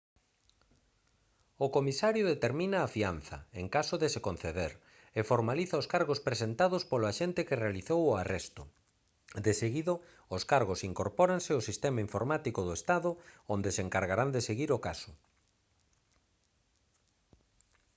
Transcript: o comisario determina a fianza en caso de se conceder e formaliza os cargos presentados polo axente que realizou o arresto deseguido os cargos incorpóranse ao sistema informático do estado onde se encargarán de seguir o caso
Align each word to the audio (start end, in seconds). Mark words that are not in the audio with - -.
o 1.65 1.67
comisario 1.77 2.29
determina 2.33 2.77
a 2.81 2.91
fianza 2.95 3.37
en 3.61 3.65
caso 3.75 3.95
de 4.01 4.07
se 4.13 4.23
conceder 4.27 4.71
e 5.19 5.21
formaliza 5.31 5.81
os 5.81 5.89
cargos 5.93 6.19
presentados 6.27 6.83
polo 6.89 7.09
axente 7.11 7.45
que 7.47 7.61
realizou 7.63 7.99
o 8.05 8.17
arresto 8.23 8.63
deseguido 9.47 9.93
os 10.35 10.43
cargos 10.51 10.79
incorpóranse 10.89 11.49
ao 11.53 11.65
sistema 11.69 12.03
informático 12.07 12.61
do 12.63 12.73
estado 12.79 13.09
onde 13.55 13.69
se 13.75 13.81
encargarán 13.87 14.29
de 14.35 14.41
seguir 14.49 14.69
o 14.77 14.83
caso 14.87 15.11